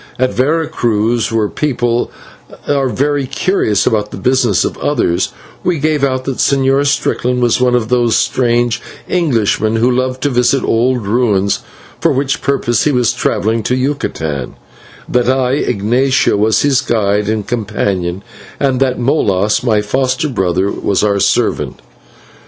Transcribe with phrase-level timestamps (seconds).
[0.17, 2.09] At Vera Cruz, where people
[2.67, 5.29] are very curious about the business of others,
[5.63, 10.19] we gave out that the Señor Strickland was one of those strange Englishmen who love
[10.21, 11.59] to visit old ruins,
[11.99, 14.55] for which purpose he was travelling to Yucatan;
[15.07, 18.23] that I, Ignatio, was his guide and companion,
[18.59, 21.79] and that Molas, my foster brother, was our servant.